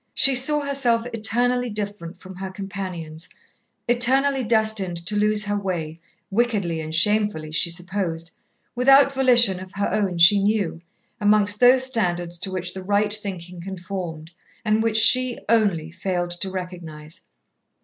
She 0.15 0.33
saw 0.33 0.61
herself 0.61 1.05
eternally 1.13 1.69
different 1.69 2.17
from 2.17 2.35
her 2.37 2.49
companions, 2.49 3.29
eternally 3.87 4.43
destined 4.43 4.97
to 5.05 5.15
lose 5.15 5.43
her 5.43 5.55
way, 5.59 5.99
wickedly 6.31 6.81
and 6.81 6.91
shamefully 6.95 7.51
she 7.51 7.69
supposed, 7.69 8.31
without 8.73 9.13
volition 9.13 9.59
of 9.59 9.73
her 9.73 9.93
own 9.93 10.17
she 10.17 10.41
knew, 10.43 10.81
amongst 11.19 11.59
those 11.59 11.83
standards 11.83 12.39
to 12.39 12.51
which 12.51 12.73
the 12.73 12.81
right 12.83 13.13
thinking 13.13 13.61
conformed, 13.61 14.31
and 14.65 14.81
which 14.81 14.97
she, 14.97 15.37
only, 15.47 15.91
failed 15.91 16.31
to 16.31 16.49
recognize. 16.49 17.21